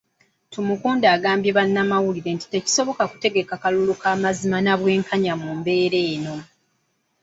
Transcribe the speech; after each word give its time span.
Tumukunde 0.51 1.07
agambye 1.15 1.49
bannamawulire 1.57 2.29
nti 2.35 2.45
tekisoboka 2.53 3.03
kutegaka 3.11 3.53
kalulu 3.63 3.93
ka 4.01 4.11
mazima 4.23 4.57
na 4.65 4.73
bwenkanya 4.79 5.33
mu 5.41 5.49
mbeera 5.57 5.99
eno. 6.13 6.35